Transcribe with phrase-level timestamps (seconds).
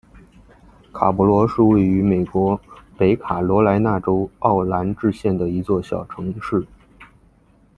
[0.91, 2.59] 卡勃罗是位于美国
[2.97, 6.65] 北卡罗来纳州奥兰治县的一座小城市。